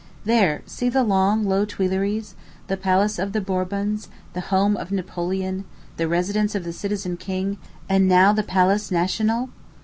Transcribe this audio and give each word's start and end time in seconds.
There, 0.25 0.63
see 0.65 0.89
the 0.89 1.03
long, 1.03 1.45
low 1.47 1.63
Tuileries, 1.63 2.33
the 2.65 2.75
palace 2.75 3.19
of 3.19 3.33
the 3.33 3.39
Bourbons, 3.39 4.07
the 4.33 4.41
home 4.41 4.75
of 4.75 4.91
Napoleon, 4.91 5.63
the 5.97 6.07
residence 6.07 6.55
of 6.55 6.63
the 6.63 6.73
citizen 6.73 7.17
king, 7.17 7.59
and 7.87 8.07
now 8.07 8.33
the 8.33 8.41
Palace 8.41 8.89
National. 8.89 9.49